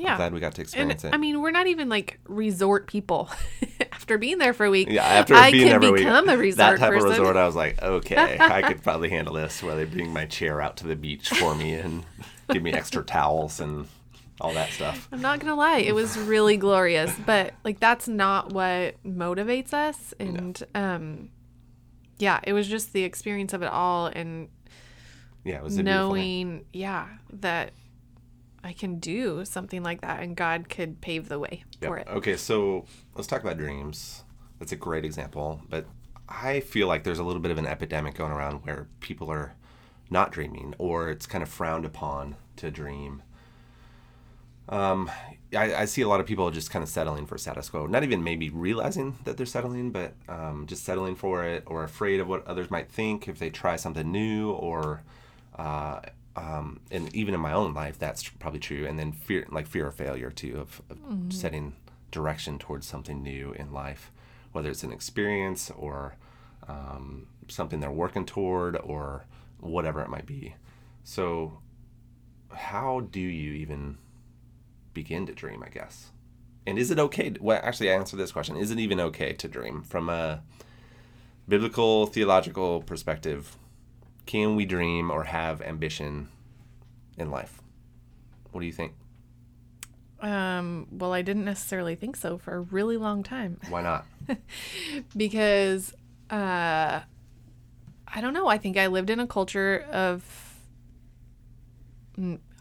Yeah. 0.00 0.16
Glad 0.16 0.32
we 0.32 0.40
got 0.40 0.54
to 0.54 0.62
And 0.62 0.66
experience 0.66 1.04
it. 1.04 1.12
I 1.14 1.18
mean, 1.18 1.40
we're 1.42 1.50
not 1.50 1.66
even 1.66 1.88
like 1.88 2.18
resort 2.26 2.86
people. 2.86 3.28
After 3.92 4.16
being 4.18 4.38
there 4.38 4.54
for 4.54 4.64
a 4.64 4.70
week, 4.70 4.88
Yeah, 4.90 5.04
after 5.04 5.34
I 5.34 5.50
being 5.50 5.68
can 5.68 5.72
there 5.72 5.80
for 5.80 5.86
a 5.88 5.92
week, 5.92 6.04
become 6.04 6.28
a 6.28 6.36
resort 6.36 6.56
that 6.56 6.78
type 6.78 6.92
person. 6.92 7.06
of 7.12 7.18
resort, 7.18 7.36
I 7.36 7.44
was 7.46 7.54
like, 7.54 7.82
okay, 7.82 8.36
I 8.40 8.62
could 8.62 8.82
probably 8.82 9.10
handle 9.10 9.34
this. 9.34 9.62
Where 9.62 9.76
they 9.76 9.84
bring 9.84 10.12
my 10.12 10.24
chair 10.24 10.60
out 10.62 10.78
to 10.78 10.86
the 10.86 10.96
beach 10.96 11.28
for 11.28 11.54
me 11.54 11.74
and 11.74 12.04
give 12.50 12.62
me 12.62 12.72
extra 12.72 13.04
towels 13.04 13.60
and 13.60 13.86
all 14.40 14.54
that 14.54 14.70
stuff. 14.70 15.06
I'm 15.12 15.20
not 15.20 15.38
gonna 15.38 15.54
lie, 15.54 15.78
it 15.78 15.94
was 15.94 16.18
really 16.18 16.56
glorious, 16.56 17.14
but 17.26 17.52
like 17.62 17.78
that's 17.78 18.08
not 18.08 18.52
what 18.52 18.94
motivates 19.04 19.74
us. 19.74 20.14
And 20.18 20.60
um, 20.74 21.28
yeah, 22.18 22.40
it 22.44 22.54
was 22.54 22.66
just 22.66 22.92
the 22.94 23.04
experience 23.04 23.52
of 23.52 23.62
it 23.62 23.70
all 23.70 24.06
and 24.06 24.48
Yeah, 25.44 25.58
it 25.58 25.62
was 25.62 25.76
knowing, 25.76 26.64
yeah, 26.72 27.06
that 27.34 27.72
I 28.62 28.72
can 28.72 28.98
do 28.98 29.44
something 29.44 29.82
like 29.82 30.02
that, 30.02 30.22
and 30.22 30.36
God 30.36 30.68
could 30.68 31.00
pave 31.00 31.28
the 31.28 31.38
way 31.38 31.64
for 31.80 31.96
it. 31.98 32.06
Okay, 32.08 32.36
so 32.36 32.84
let's 33.14 33.26
talk 33.26 33.42
about 33.42 33.56
dreams. 33.56 34.24
That's 34.58 34.72
a 34.72 34.76
great 34.76 35.04
example, 35.04 35.62
but 35.68 35.86
I 36.28 36.60
feel 36.60 36.86
like 36.86 37.02
there's 37.04 37.18
a 37.18 37.24
little 37.24 37.40
bit 37.40 37.50
of 37.50 37.58
an 37.58 37.66
epidemic 37.66 38.14
going 38.14 38.32
around 38.32 38.64
where 38.64 38.86
people 39.00 39.30
are 39.30 39.54
not 40.10 40.32
dreaming 40.32 40.74
or 40.78 41.10
it's 41.10 41.26
kind 41.26 41.42
of 41.42 41.48
frowned 41.48 41.84
upon 41.84 42.36
to 42.56 42.70
dream. 42.70 43.22
Um, 44.68 45.10
I, 45.52 45.74
I 45.74 45.84
see 45.86 46.02
a 46.02 46.08
lot 46.08 46.20
of 46.20 46.26
people 46.26 46.48
just 46.50 46.70
kind 46.70 46.82
of 46.82 46.88
settling 46.88 47.26
for 47.26 47.36
status 47.38 47.68
quo, 47.68 47.86
not 47.86 48.04
even 48.04 48.22
maybe 48.22 48.50
realizing 48.50 49.18
that 49.24 49.36
they're 49.36 49.46
settling, 49.46 49.90
but 49.90 50.14
um, 50.28 50.66
just 50.68 50.84
settling 50.84 51.16
for 51.16 51.44
it 51.44 51.64
or 51.66 51.82
afraid 51.82 52.20
of 52.20 52.28
what 52.28 52.46
others 52.46 52.70
might 52.70 52.88
think 52.88 53.26
if 53.26 53.38
they 53.38 53.50
try 53.50 53.74
something 53.74 54.12
new 54.12 54.52
or 54.52 55.02
uh, 55.58 56.00
um, 56.36 56.80
and 56.90 57.14
even 57.14 57.34
in 57.34 57.40
my 57.40 57.52
own 57.52 57.74
life 57.74 57.98
that's 57.98 58.28
probably 58.28 58.60
true. 58.60 58.86
And 58.86 58.98
then 58.98 59.12
fear 59.12 59.46
like 59.50 59.66
fear 59.66 59.86
of 59.86 59.94
failure 59.94 60.30
too 60.30 60.58
of, 60.58 60.82
of 60.90 61.32
setting 61.32 61.74
direction 62.10 62.58
towards 62.58 62.86
something 62.86 63.22
new 63.22 63.52
in 63.52 63.72
life 63.72 64.10
whether 64.52 64.70
it's 64.70 64.82
an 64.82 64.92
experience 64.92 65.70
or 65.76 66.16
um, 66.68 67.26
something 67.48 67.80
they're 67.80 67.90
working 67.90 68.26
toward 68.26 68.76
or 68.76 69.26
whatever 69.58 70.00
it 70.02 70.08
might 70.08 70.26
be. 70.26 70.54
So 71.04 71.58
how 72.50 73.00
do 73.00 73.20
you 73.20 73.52
even 73.52 73.98
begin 74.92 75.24
to 75.26 75.32
dream 75.32 75.62
i 75.64 75.68
guess? 75.68 76.10
And 76.66 76.78
is 76.78 76.90
it 76.90 76.98
okay 76.98 77.30
to, 77.30 77.42
well 77.42 77.60
actually 77.62 77.90
I 77.90 77.94
answer 77.94 78.16
this 78.16 78.32
question. 78.32 78.56
Is 78.56 78.70
it 78.70 78.78
even 78.78 79.00
okay 79.00 79.32
to 79.34 79.48
dream 79.48 79.82
from 79.82 80.08
a 80.08 80.42
biblical 81.48 82.06
theological 82.06 82.82
perspective 82.82 83.56
can 84.26 84.56
we 84.56 84.64
dream 84.64 85.10
or 85.10 85.24
have 85.24 85.60
ambition 85.62 86.28
in 87.16 87.30
life? 87.30 87.60
What 88.52 88.60
do 88.60 88.66
you 88.66 88.72
think? 88.72 88.94
Um, 90.20 90.86
well, 90.90 91.12
I 91.12 91.22
didn't 91.22 91.44
necessarily 91.44 91.94
think 91.94 92.14
so 92.16 92.36
for 92.36 92.54
a 92.54 92.60
really 92.60 92.96
long 92.96 93.22
time. 93.22 93.58
Why 93.68 93.82
not? 93.82 94.06
because 95.16 95.92
uh 96.30 97.00
I 98.12 98.20
don't 98.20 98.34
know, 98.34 98.48
I 98.48 98.58
think 98.58 98.76
I 98.76 98.88
lived 98.88 99.10
in 99.10 99.20
a 99.20 99.26
culture 99.26 99.86
of 99.90 100.22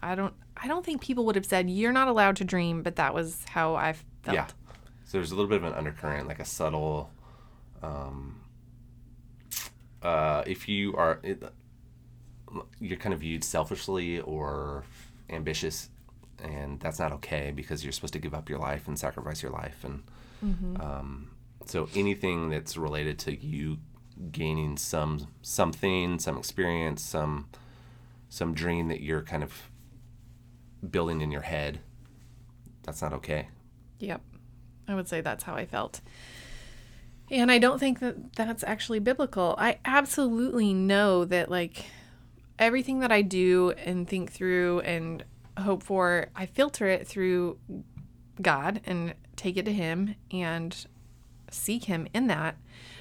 I 0.01 0.15
don't 0.15 0.33
I 0.61 0.67
don't 0.67 0.85
think 0.85 1.01
people 1.01 1.25
would 1.25 1.35
have 1.35 1.45
said 1.45 1.69
you're 1.69 1.91
not 1.91 2.07
allowed 2.07 2.37
to 2.37 2.43
dream, 2.43 2.81
but 2.81 2.95
that 2.97 3.13
was 3.13 3.43
how 3.49 3.75
I 3.75 3.93
felt. 4.23 4.35
Yeah. 4.35 4.47
So 5.05 5.17
there's 5.17 5.31
a 5.31 5.35
little 5.35 5.49
bit 5.49 5.57
of 5.57 5.63
an 5.63 5.73
undercurrent, 5.73 6.27
like 6.27 6.39
a 6.39 6.45
subtle. 6.45 7.09
Um, 7.81 8.38
uh, 10.01 10.43
if 10.45 10.67
you 10.67 10.95
are, 10.95 11.19
it, 11.23 11.43
you're 12.79 12.97
kind 12.97 13.13
of 13.13 13.19
viewed 13.19 13.43
selfishly 13.43 14.19
or 14.19 14.83
ambitious, 15.29 15.89
and 16.43 16.79
that's 16.79 16.99
not 16.99 17.11
okay 17.13 17.51
because 17.55 17.83
you're 17.83 17.91
supposed 17.91 18.13
to 18.13 18.19
give 18.19 18.33
up 18.33 18.49
your 18.49 18.59
life 18.59 18.87
and 18.87 18.97
sacrifice 18.97 19.43
your 19.43 19.51
life, 19.51 19.83
and 19.83 20.03
um, 20.79 21.31
so 21.65 21.89
anything 21.95 22.49
that's 22.49 22.77
related 22.77 23.19
to 23.19 23.35
you 23.35 23.77
gaining 24.31 24.77
some 24.77 25.27
something, 25.41 26.19
some 26.19 26.37
experience, 26.37 27.01
some 27.01 27.47
some 28.29 28.53
dream 28.53 28.87
that 28.87 29.01
you're 29.01 29.21
kind 29.21 29.43
of 29.43 29.69
building 30.89 31.21
in 31.21 31.31
your 31.31 31.41
head, 31.41 31.79
that's 32.83 33.01
not 33.01 33.13
okay. 33.13 33.47
Yep. 33.99 34.21
I 34.87 34.95
would 34.95 35.07
say 35.07 35.21
that's 35.21 35.43
how 35.43 35.55
I 35.55 35.65
felt. 35.65 36.01
And 37.31 37.51
I 37.51 37.59
don't 37.59 37.79
think 37.79 37.99
that 37.99 38.33
that's 38.33 38.63
actually 38.63 38.99
biblical. 38.99 39.55
I 39.57 39.79
absolutely 39.85 40.73
know 40.73 41.25
that, 41.25 41.49
like, 41.49 41.85
everything 42.57 42.99
that 42.99 43.11
I 43.11 43.21
do 43.21 43.71
and 43.85 44.07
think 44.07 44.31
through 44.31 44.79
and 44.81 45.23
hope 45.57 45.83
for, 45.83 46.29
I 46.35 46.45
filter 46.45 46.87
it 46.87 47.07
through 47.07 47.59
God 48.41 48.81
and 48.85 49.13
take 49.35 49.57
it 49.57 49.65
to 49.65 49.73
Him 49.73 50.15
and 50.31 50.85
seek 51.51 51.85
Him 51.85 52.07
in 52.13 52.27
that. 52.27 52.57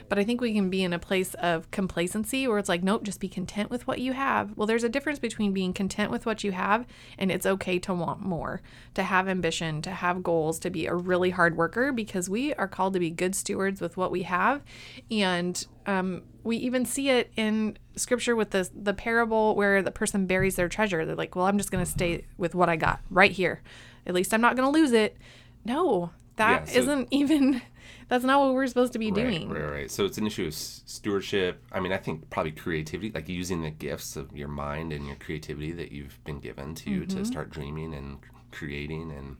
But 0.08 0.18
I 0.18 0.24
think 0.24 0.40
we 0.40 0.52
can 0.54 0.70
be 0.70 0.82
in 0.82 0.92
a 0.92 0.98
place 0.98 1.34
of 1.34 1.70
complacency 1.70 2.46
where 2.48 2.58
it's 2.58 2.68
like, 2.68 2.82
nope, 2.82 3.02
just 3.02 3.20
be 3.20 3.28
content 3.28 3.70
with 3.70 3.86
what 3.86 3.98
you 3.98 4.12
have. 4.12 4.56
Well, 4.56 4.66
there's 4.66 4.84
a 4.84 4.88
difference 4.88 5.18
between 5.18 5.52
being 5.52 5.72
content 5.72 6.10
with 6.10 6.24
what 6.26 6.44
you 6.44 6.52
have 6.52 6.86
and 7.18 7.30
it's 7.30 7.46
okay 7.46 7.78
to 7.80 7.94
want 7.94 8.20
more, 8.20 8.62
to 8.94 9.02
have 9.02 9.28
ambition, 9.28 9.82
to 9.82 9.90
have 9.90 10.22
goals, 10.22 10.58
to 10.60 10.70
be 10.70 10.86
a 10.86 10.94
really 10.94 11.30
hard 11.30 11.56
worker 11.56 11.92
because 11.92 12.28
we 12.30 12.54
are 12.54 12.68
called 12.68 12.94
to 12.94 13.00
be 13.00 13.10
good 13.10 13.34
stewards 13.34 13.80
with 13.80 13.96
what 13.96 14.10
we 14.10 14.22
have. 14.22 14.62
And 15.10 15.64
um, 15.86 16.22
we 16.42 16.56
even 16.58 16.84
see 16.84 17.10
it 17.10 17.30
in 17.36 17.76
scripture 17.96 18.36
with 18.36 18.50
the, 18.50 18.68
the 18.74 18.94
parable 18.94 19.54
where 19.56 19.82
the 19.82 19.90
person 19.90 20.26
buries 20.26 20.56
their 20.56 20.68
treasure. 20.68 21.04
They're 21.04 21.16
like, 21.16 21.36
well, 21.36 21.46
I'm 21.46 21.58
just 21.58 21.70
going 21.70 21.84
to 21.84 21.90
stay 21.90 22.24
with 22.36 22.54
what 22.54 22.68
I 22.68 22.76
got 22.76 23.00
right 23.10 23.32
here. 23.32 23.62
At 24.06 24.14
least 24.14 24.32
I'm 24.32 24.40
not 24.40 24.56
going 24.56 24.72
to 24.72 24.78
lose 24.78 24.92
it. 24.92 25.16
No, 25.64 26.10
that 26.36 26.68
Yeah, 26.68 26.82
so- 26.82 26.94
not 26.96 27.08
even, 27.10 27.60
that's 28.08 28.24
not 28.24 28.40
what 28.40 28.54
we're 28.54 28.66
supposed 28.66 28.92
to 28.94 28.98
be 28.98 29.10
Right, 29.10 29.14
doing. 29.30 29.48
Right, 29.50 29.70
right. 29.70 29.90
So 29.90 30.04
it's 30.04 30.18
an 30.18 30.26
issue 30.26 30.46
of 30.46 30.54
stewardship. 30.54 31.62
I 31.72 31.80
mean, 31.80 31.92
I 31.92 31.96
think 31.98 32.30
probably 32.30 32.52
creativity, 32.52 33.10
like 33.12 33.28
using 33.28 33.62
the 33.62 33.70
gifts 33.70 34.16
of 34.16 34.36
your 34.36 34.48
mind 34.48 34.92
and 34.92 35.06
your 35.06 35.16
creativity 35.16 35.72
that 35.72 35.92
you've 35.92 36.22
been 36.24 36.40
given 36.40 36.74
to 36.76 36.90
Mm-hmm. 37.02 37.16
to 37.18 37.24
start 37.24 37.50
dreaming 37.50 37.94
and 37.94 38.18
creating 38.52 39.10
and 39.12 39.36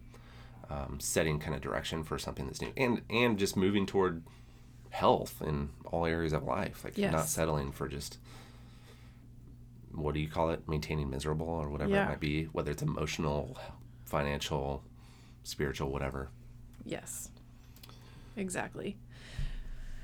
um, 0.71 0.99
setting 1.01 1.39
kind 1.41 1.55
of 1.55 1.61
direction 1.63 2.05
for 2.05 2.19
something 2.19 2.47
that's 2.47 2.61
new, 2.61 2.73
and 2.77 3.01
and 3.09 3.39
just 3.39 3.57
moving 3.57 3.87
toward 3.87 4.23
health 4.91 5.41
in 5.45 5.71
all 5.87 6.05
areas 6.07 6.33
of 6.35 6.43
life. 6.45 6.85
Like 6.85 6.97
not 6.99 7.27
settling 7.29 7.73
for 7.73 7.89
just 7.89 8.19
what 9.93 10.15
do 10.15 10.21
you 10.21 10.29
call 10.29 10.51
it? 10.51 10.69
Maintaining 10.69 11.11
miserable 11.11 11.49
or 11.49 11.69
whatever 11.71 11.91
Yeah. 11.91 12.05
it 12.05 12.09
might 12.11 12.21
be, 12.21 12.45
whether 12.45 12.71
it's 12.71 12.83
emotional, 12.83 13.59
financial, 14.05 14.83
spiritual, 15.43 15.91
whatever. 15.91 16.29
Yes. 16.85 17.31
Exactly. 18.39 18.97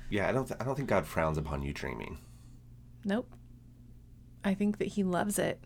Yeah, 0.09 0.29
I 0.29 0.31
don't. 0.31 0.47
Th- 0.47 0.59
I 0.59 0.63
don't 0.63 0.75
think 0.75 0.89
God 0.89 1.07
frowns 1.07 1.37
upon 1.37 1.63
you 1.63 1.73
dreaming. 1.73 2.19
Nope. 3.03 3.33
I 4.43 4.53
think 4.53 4.77
that 4.77 4.89
he 4.89 5.03
loves 5.03 5.39
it. 5.39 5.59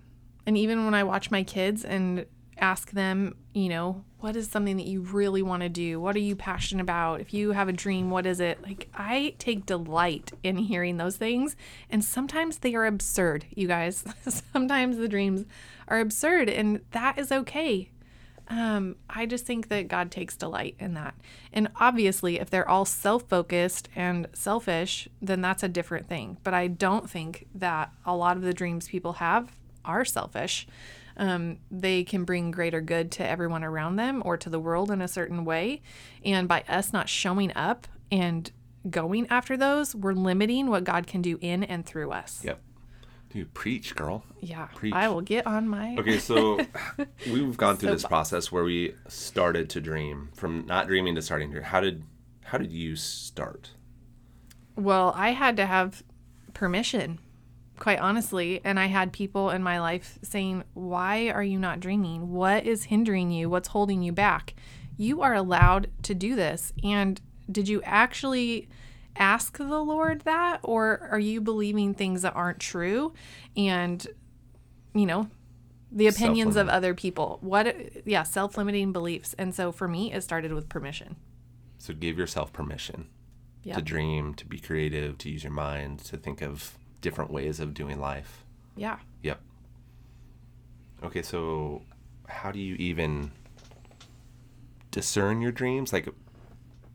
And 0.45 0.57
even 0.57 0.85
when 0.85 0.93
I 0.93 1.03
watch 1.03 1.31
my 1.31 1.43
kids 1.43 1.83
and 1.83 2.25
ask 2.57 2.91
them, 2.91 3.35
you 3.53 3.69
know, 3.69 4.03
what 4.19 4.35
is 4.35 4.49
something 4.49 4.77
that 4.77 4.85
you 4.85 5.01
really 5.01 5.41
want 5.41 5.63
to 5.63 5.69
do? 5.69 5.99
What 5.99 6.15
are 6.15 6.19
you 6.19 6.35
passionate 6.35 6.81
about? 6.81 7.21
If 7.21 7.33
you 7.33 7.51
have 7.51 7.69
a 7.69 7.73
dream, 7.73 8.09
what 8.09 8.25
is 8.25 8.39
it? 8.39 8.61
Like, 8.61 8.89
I 8.93 9.35
take 9.37 9.65
delight 9.65 10.31
in 10.43 10.57
hearing 10.57 10.97
those 10.97 11.17
things. 11.17 11.55
And 11.89 12.03
sometimes 12.03 12.59
they 12.59 12.75
are 12.75 12.85
absurd, 12.85 13.45
you 13.51 13.67
guys. 13.67 14.03
sometimes 14.53 14.97
the 14.97 15.07
dreams 15.07 15.45
are 15.87 15.99
absurd, 15.99 16.49
and 16.49 16.81
that 16.91 17.17
is 17.17 17.31
okay. 17.31 17.91
Um, 18.49 18.95
I 19.09 19.27
just 19.27 19.45
think 19.45 19.69
that 19.69 19.87
God 19.87 20.09
takes 20.09 20.35
delight 20.35 20.75
in 20.79 20.95
that. 20.95 21.13
And 21.53 21.69
obviously, 21.79 22.39
if 22.39 22.49
they're 22.49 22.67
all 22.67 22.85
self 22.85 23.23
focused 23.29 23.89
and 23.95 24.27
selfish, 24.33 25.07
then 25.21 25.41
that's 25.41 25.61
a 25.61 25.69
different 25.69 26.07
thing. 26.07 26.37
But 26.43 26.53
I 26.53 26.67
don't 26.67 27.09
think 27.09 27.47
that 27.53 27.91
a 28.05 28.15
lot 28.15 28.37
of 28.37 28.43
the 28.43 28.53
dreams 28.53 28.87
people 28.87 29.13
have 29.13 29.55
are 29.85 30.03
selfish. 30.03 30.67
Um, 31.15 31.57
they 31.69 32.03
can 32.03 32.23
bring 32.23 32.49
greater 32.49 32.81
good 32.81 33.11
to 33.13 33.27
everyone 33.27 33.63
around 33.63 33.97
them 33.97 34.21
or 34.25 34.37
to 34.37 34.49
the 34.49 34.59
world 34.59 34.89
in 34.89 35.01
a 35.01 35.07
certain 35.07 35.45
way. 35.45 35.81
And 36.23 36.47
by 36.47 36.63
us 36.67 36.93
not 36.93 37.09
showing 37.09 37.51
up 37.55 37.87
and 38.11 38.49
going 38.89 39.27
after 39.27 39.57
those, 39.57 39.93
we're 39.93 40.13
limiting 40.13 40.67
what 40.67 40.85
God 40.85 41.07
can 41.07 41.21
do 41.21 41.37
in 41.41 41.63
and 41.63 41.85
through 41.85 42.11
us. 42.11 42.41
Yep. 42.43 42.61
Dude, 43.29 43.53
preach, 43.53 43.95
girl. 43.95 44.23
Yeah. 44.41 44.67
Preach. 44.75 44.93
I 44.93 45.07
will 45.09 45.21
get 45.21 45.45
on 45.45 45.67
my. 45.67 45.95
Okay, 45.99 46.17
so 46.17 46.59
we've 47.27 47.57
gone 47.57 47.77
through 47.77 47.91
this 47.91 48.05
process 48.05 48.51
where 48.51 48.63
we 48.63 48.95
started 49.07 49.69
to 49.71 49.81
dream 49.81 50.29
from 50.33 50.65
not 50.65 50.87
dreaming 50.87 51.15
to 51.15 51.21
starting 51.21 51.49
to 51.49 51.53
dream. 51.53 51.63
How 51.65 51.79
did 51.79 52.03
how 52.45 52.57
did 52.57 52.71
you 52.71 52.95
start? 52.95 53.71
Well, 54.75 55.13
I 55.15 55.31
had 55.31 55.57
to 55.57 55.65
have 55.65 56.03
permission, 56.53 57.19
quite 57.77 57.99
honestly. 57.99 58.61
And 58.63 58.79
I 58.79 58.87
had 58.87 59.13
people 59.13 59.51
in 59.51 59.61
my 59.61 59.79
life 59.79 60.17
saying, 60.23 60.63
Why 60.73 61.29
are 61.29 61.43
you 61.43 61.59
not 61.59 61.79
dreaming? 61.79 62.31
What 62.31 62.65
is 62.65 62.85
hindering 62.85 63.29
you? 63.29 63.49
What's 63.49 63.69
holding 63.69 64.01
you 64.01 64.11
back? 64.11 64.55
You 64.97 65.21
are 65.21 65.35
allowed 65.35 65.89
to 66.03 66.15
do 66.15 66.35
this. 66.35 66.73
And 66.83 67.21
did 67.51 67.67
you 67.67 67.81
actually 67.83 68.67
ask 69.19 69.57
the 69.57 69.65
Lord 69.83 70.21
that? 70.21 70.61
Or 70.63 71.07
are 71.11 71.19
you 71.19 71.41
believing 71.41 71.93
things 71.93 72.23
that 72.23 72.35
aren't 72.35 72.59
true? 72.59 73.13
And, 73.55 74.05
you 74.95 75.05
know, 75.05 75.29
the 75.91 76.07
opinions 76.07 76.55
of 76.55 76.69
other 76.69 76.93
people. 76.93 77.37
What, 77.41 77.75
yeah, 78.07 78.23
self 78.23 78.57
limiting 78.57 78.91
beliefs. 78.91 79.35
And 79.37 79.53
so 79.53 79.71
for 79.71 79.87
me, 79.87 80.13
it 80.13 80.21
started 80.21 80.53
with 80.53 80.69
permission. 80.69 81.15
So 81.77 81.93
give 81.93 82.17
yourself 82.17 82.51
permission 82.53 83.07
Yeah. 83.63 83.75
to 83.75 83.81
dream, 83.81 84.33
to 84.35 84.45
be 84.45 84.59
creative, 84.59 85.17
to 85.19 85.29
use 85.29 85.43
your 85.43 85.53
mind, 85.53 85.99
to 86.05 86.17
think 86.17 86.41
of 86.41 86.77
different 87.01 87.31
ways 87.31 87.59
of 87.59 87.73
doing 87.73 87.99
life. 87.99 88.45
Yeah. 88.75 88.99
Yep. 89.23 89.39
Okay, 91.03 91.21
so 91.21 91.83
how 92.27 92.51
do 92.51 92.59
you 92.59 92.75
even 92.75 93.31
discern 94.91 95.41
your 95.41 95.51
dreams? 95.51 95.93
Like, 95.93 96.09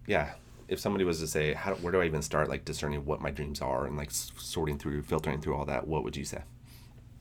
yeah, 0.06 0.34
if 0.74 0.80
somebody 0.80 1.04
was 1.04 1.20
to 1.20 1.26
say, 1.26 1.54
how, 1.54 1.74
where 1.76 1.92
do 1.92 2.00
I 2.02 2.04
even 2.04 2.20
start, 2.20 2.50
like 2.50 2.64
discerning 2.66 3.06
what 3.06 3.22
my 3.22 3.30
dreams 3.30 3.62
are 3.62 3.86
and 3.86 3.96
like 3.96 4.10
sorting 4.10 4.76
through, 4.76 5.02
filtering 5.02 5.40
through 5.40 5.56
all 5.56 5.64
that, 5.64 5.88
what 5.88 6.04
would 6.04 6.16
you 6.16 6.24
say? 6.24 6.42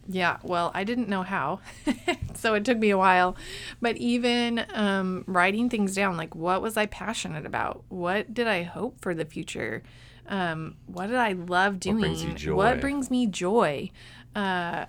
Yeah, 0.07 0.37
well, 0.43 0.71
I 0.73 0.83
didn't 0.83 1.07
know 1.07 1.23
how. 1.23 1.61
so 2.33 2.55
it 2.55 2.65
took 2.65 2.77
me 2.77 2.89
a 2.89 2.97
while. 2.97 3.37
But 3.81 3.95
even 3.97 4.65
um, 4.73 5.23
writing 5.27 5.69
things 5.69 5.95
down, 5.95 6.17
like 6.17 6.35
what 6.35 6.61
was 6.61 6.75
I 6.75 6.87
passionate 6.87 7.45
about? 7.45 7.85
What 7.87 8.33
did 8.33 8.47
I 8.47 8.63
hope 8.63 8.99
for 8.99 9.13
the 9.13 9.23
future? 9.23 9.83
Um, 10.27 10.75
what 10.87 11.07
did 11.07 11.15
I 11.15 11.33
love 11.33 11.79
doing? 11.79 11.99
brings 11.99 12.23
you 12.23 12.33
joy? 12.33 12.55
What 12.55 12.81
brings 12.81 13.09
me 13.09 13.27
joy? 13.27 13.91
Uh, 14.35 14.85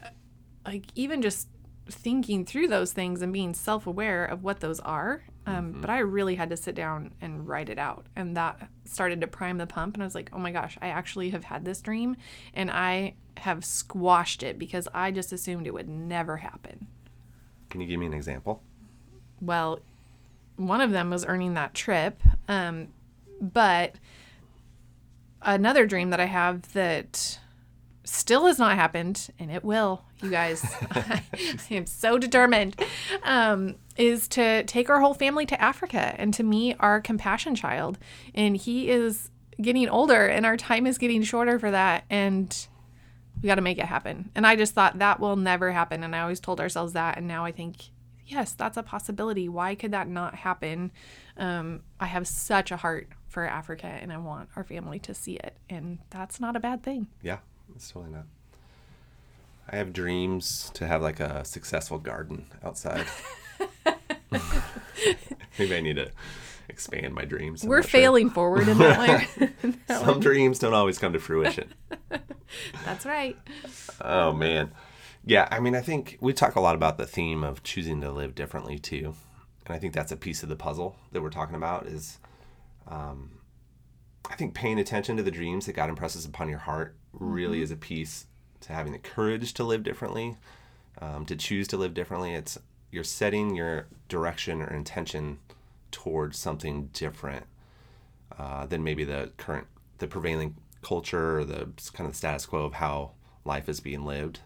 like 0.67 0.87
even 0.95 1.23
just 1.23 1.49
thinking 1.89 2.45
through 2.45 2.69
those 2.69 2.93
things 2.93 3.23
and 3.23 3.33
being 3.33 3.55
self 3.55 3.87
aware 3.87 4.25
of 4.25 4.43
what 4.43 4.61
those 4.61 4.81
are. 4.81 5.23
Um, 5.47 5.81
But 5.81 5.91
I 5.91 5.99
really 5.99 6.37
had 6.37 6.51
to 6.51 6.57
sit 6.57 6.75
down 6.75 7.13
and 7.21 7.47
write 7.47 7.69
it 7.69 7.79
out. 7.79 8.07
And 8.17 8.37
that 8.37 8.69
started 8.85 9.21
to 9.21 9.27
prime 9.27 9.59
the 9.59 9.67
pump. 9.67 9.95
And 9.95 10.03
I 10.03 10.07
was 10.07 10.15
like, 10.15 10.31
oh 10.33 10.39
my 10.39 10.51
gosh, 10.51 10.79
I 10.81 10.89
actually 10.89 11.31
have 11.31 11.45
had 11.45 11.65
this 11.65 11.81
dream 11.81 12.17
and 12.55 12.71
I 12.71 13.15
have 13.39 13.65
squashed 13.65 14.43
it 14.43 14.59
because 14.59 14.89
I 14.95 15.11
just 15.11 15.33
assumed 15.33 15.67
it 15.67 15.75
would 15.75 15.89
never 15.89 16.39
happen. 16.39 16.87
Can 17.69 17.81
you 17.81 17.87
give 17.87 18.01
me 18.01 18.07
an 18.07 18.15
example? 18.15 18.63
Well, 19.41 19.81
one 20.57 20.81
of 20.81 20.93
them 20.93 21.11
was 21.11 21.27
earning 21.27 21.55
that 21.55 21.75
trip. 21.75 22.23
Um, 22.49 22.89
but 23.41 23.97
another 25.43 25.87
dream 25.87 26.11
that 26.11 26.21
I 26.21 26.27
have 26.27 26.73
that 26.73 27.41
still 28.05 28.47
has 28.47 28.59
not 28.59 28.77
happened, 28.77 29.29
and 29.39 29.51
it 29.51 29.65
will, 29.65 30.05
you 30.23 30.31
guys. 30.31 30.65
I 30.93 31.23
am 31.71 31.87
so 31.87 32.19
determined. 32.19 32.81
Um, 33.23 33.77
is 33.97 34.27
to 34.29 34.65
take 34.65 34.91
our 34.91 35.01
whole 35.01 35.15
family 35.15 35.47
to 35.47 35.61
Africa 35.61 36.15
and 36.19 36.35
to 36.35 36.43
meet 36.43 36.77
our 36.81 37.01
compassion 37.01 37.55
child. 37.55 37.99
And 38.35 38.57
he 38.57 38.91
is 38.91 39.31
getting 39.61 39.89
older, 39.89 40.27
and 40.27 40.45
our 40.45 40.57
time 40.57 40.87
is 40.87 40.99
getting 40.99 41.23
shorter 41.23 41.59
for 41.59 41.71
that. 41.71 42.05
And 42.11 42.67
we 43.43 43.47
got 43.47 43.57
to 43.57 43.63
make 43.63 43.79
it 43.79 43.85
happen. 43.85 44.31
And 44.35 44.47
I 44.47 44.57
just 44.57 44.75
thought 44.75 44.99
that 44.99 45.21
will 45.21 45.37
never 45.37 45.73
happen. 45.73 46.03
And 46.03 46.15
I 46.15 46.21
always 46.21 46.41
told 46.41 46.61
ourselves 46.61 46.95
that. 46.95 47.19
And 47.19 47.29
now 47.29 47.45
I 47.45 47.53
think, 47.53 47.77
yes, 48.27 48.53
that's 48.53 48.77
a 48.77 48.83
possibility. 48.83 49.49
Why 49.49 49.75
could 49.75 49.93
that 49.93 50.09
not 50.09 50.35
happen? 50.35 50.93
Um, 51.37 51.83
I 52.01 52.07
have 52.07 52.27
such 52.27 52.71
a 52.71 52.77
heart 52.77 53.09
for 53.29 53.45
Africa 53.45 53.87
and 53.87 54.13
I 54.13 54.17
want 54.17 54.49
our 54.57 54.65
family 54.65 54.99
to 55.01 55.13
see 55.13 55.35
it. 55.35 55.59
And 55.69 55.99
that's 56.11 56.41
not 56.41 56.57
a 56.57 56.61
bad 56.61 56.83
thing. 56.83 57.09
Yeah, 57.21 57.39
it's 57.75 57.91
totally 57.91 58.13
not. 58.13 58.27
I 59.69 59.77
have 59.77 59.93
dreams 59.93 60.71
to 60.75 60.87
have 60.87 61.03
like 61.03 61.21
a 61.21 61.45
successful 61.45 61.99
garden 61.99 62.47
outside. 62.63 63.07
Maybe 65.59 65.77
I 65.77 65.81
need 65.81 65.97
to 65.97 66.11
expand 66.69 67.15
my 67.15 67.25
dreams. 67.25 67.63
I'm 67.63 67.69
We're 67.71 67.81
not 67.81 67.89
sure. 67.89 68.01
failing 68.01 68.31
forward 68.31 68.69
in 68.69 68.79
that 68.79 68.99
way. 69.39 69.49
Some 69.89 70.21
dreams 70.21 70.59
don't 70.59 70.75
always 70.75 70.99
come 70.99 71.13
to 71.13 71.19
fruition. 71.19 71.73
that's 72.85 73.07
right. 73.07 73.37
Oh 74.01 74.33
man. 74.33 74.73
Yeah, 75.25 75.49
I 75.51 75.61
mean 75.61 75.75
I 75.75 75.81
think 75.81 76.19
we 76.21 76.33
talk 76.33 76.57
a 76.57 76.61
lot 76.61 76.75
about 76.75 76.99
the 76.99 77.07
theme 77.07 77.43
of 77.43 77.63
choosing 77.63 78.01
to 78.03 78.11
live 78.13 78.35
differently 78.35 78.79
too. 78.79 79.15
And 79.67 79.75
I 79.75 79.79
think 79.79 79.95
that's 79.95 80.13
a 80.13 80.17
piece 80.17 80.43
of 80.43 80.51
the 80.51 80.57
puzzle 80.57 80.97
that 81.13 81.23
we're 81.23 81.31
talking 81.31 81.57
about 81.57 81.87
is 81.87 82.19
um 82.87 83.39
I 84.31 84.37
think 84.37 84.55
paying 84.55 84.79
attention 84.79 85.17
to 85.17 85.23
the 85.23 85.31
dreams 85.31 85.67
that 85.67 85.75
God 85.75 85.89
impresses 85.89 86.25
upon 86.27 86.49
your 86.49 86.59
heart 86.59 86.97
really 87.19 87.63
is 87.63 87.71
a 87.71 87.77
piece 87.77 88.27
to 88.61 88.73
having 88.73 88.93
the 88.93 88.99
courage 88.99 89.53
to 89.55 89.65
live 89.65 89.83
differently, 89.83 90.37
um, 91.01 91.27
to 91.27 91.37
choose 91.37 91.69
to 91.69 91.77
live 91.77 91.95
differently. 91.95 92.35
It's 92.35 92.59
you're 92.91 93.05
setting 93.05 93.55
your 93.57 93.87
direction 94.09 94.63
or 94.63 94.69
intention 94.73 95.39
towards 95.91 96.39
something 96.39 96.91
different 96.93 97.45
uh, 98.39 98.67
than 98.67 98.83
maybe 98.85 99.05
the 99.05 99.33
current, 99.37 99.67
the 99.99 100.07
prevailing 100.07 100.55
culture 100.83 101.39
or 101.41 101.45
the 101.45 101.69
kind 101.93 102.09
of 102.09 102.15
status 102.17 102.47
quo 102.47 102.65
of 102.65 102.75
how 102.75 103.11
life 103.45 103.69
is 103.69 103.81
being 103.81 104.05
lived. 104.05 104.41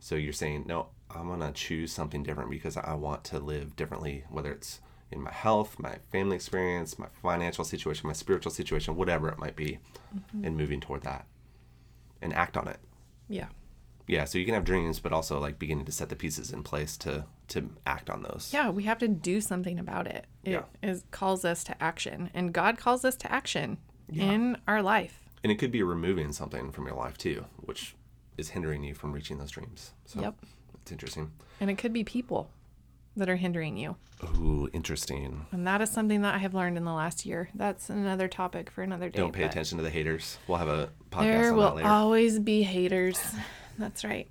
So 0.00 0.14
you're 0.14 0.32
saying, 0.32 0.64
no, 0.66 0.88
I'm 1.10 1.26
going 1.28 1.40
to 1.40 1.52
choose 1.52 1.92
something 1.92 2.22
different 2.22 2.50
because 2.50 2.76
I 2.76 2.94
want 2.94 3.24
to 3.24 3.38
live 3.38 3.76
differently, 3.76 4.24
whether 4.30 4.52
it's 4.52 4.80
in 5.10 5.20
my 5.20 5.32
health, 5.32 5.76
my 5.78 5.96
family 6.10 6.36
experience, 6.36 6.98
my 6.98 7.08
financial 7.20 7.64
situation, 7.64 8.06
my 8.06 8.14
spiritual 8.14 8.50
situation, 8.52 8.96
whatever 8.96 9.28
it 9.28 9.38
might 9.38 9.56
be, 9.56 9.78
and 10.44 10.56
moving 10.56 10.80
toward 10.80 11.02
that 11.02 11.26
and 12.22 12.32
act 12.34 12.56
on 12.56 12.68
it. 12.68 12.78
Yeah. 13.28 13.48
Yeah, 14.06 14.24
so 14.24 14.36
you 14.38 14.44
can 14.44 14.54
have 14.54 14.64
dreams, 14.64 14.98
but 14.98 15.12
also 15.12 15.38
like 15.38 15.58
beginning 15.58 15.84
to 15.86 15.92
set 15.92 16.08
the 16.08 16.16
pieces 16.16 16.52
in 16.52 16.62
place 16.62 16.96
to 16.98 17.24
to 17.48 17.70
act 17.86 18.08
on 18.08 18.22
those. 18.22 18.50
Yeah, 18.52 18.70
we 18.70 18.84
have 18.84 18.98
to 18.98 19.08
do 19.08 19.40
something 19.42 19.78
about 19.78 20.06
it. 20.06 20.26
It 20.42 20.52
Yeah. 20.52 20.62
is, 20.82 21.04
calls 21.10 21.44
us 21.44 21.62
to 21.64 21.82
action, 21.82 22.30
and 22.32 22.52
God 22.52 22.78
calls 22.78 23.04
us 23.04 23.14
to 23.16 23.30
action 23.30 23.76
in 24.12 24.56
our 24.66 24.82
life. 24.82 25.28
And 25.42 25.52
it 25.52 25.56
could 25.56 25.70
be 25.72 25.82
removing 25.82 26.32
something 26.32 26.72
from 26.72 26.86
your 26.86 26.96
life 26.96 27.18
too, 27.18 27.44
which 27.58 27.94
is 28.38 28.50
hindering 28.50 28.84
you 28.84 28.94
from 28.94 29.12
reaching 29.12 29.36
those 29.38 29.50
dreams. 29.50 29.92
So 30.06 30.20
Yep. 30.22 30.34
it's 30.80 30.92
interesting. 30.92 31.32
And 31.60 31.68
it 31.70 31.76
could 31.76 31.92
be 31.92 32.04
people 32.04 32.50
that 33.16 33.28
are 33.28 33.36
hindering 33.36 33.76
you. 33.76 33.96
Ooh, 34.36 34.68
interesting. 34.72 35.46
And 35.52 35.66
that 35.66 35.80
is 35.82 35.90
something 35.90 36.22
that 36.22 36.34
I 36.34 36.38
have 36.38 36.54
learned 36.54 36.76
in 36.76 36.84
the 36.84 36.92
last 36.92 37.26
year. 37.26 37.50
That's 37.54 37.90
another 37.90 38.28
topic 38.28 38.70
for 38.70 38.82
another 38.82 39.10
day. 39.10 39.18
Don't 39.18 39.32
pay 39.32 39.42
attention 39.44 39.78
to 39.78 39.84
the 39.84 39.90
haters. 39.90 40.38
We'll 40.46 40.58
have 40.58 40.68
a 40.68 40.90
podcast 41.10 41.22
There 41.22 41.54
will 41.54 41.80
always 41.84 42.38
be 42.38 42.62
haters. 42.62 43.20
That's 43.78 44.04
right. 44.04 44.28